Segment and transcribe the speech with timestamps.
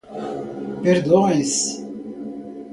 [0.83, 1.77] Perdões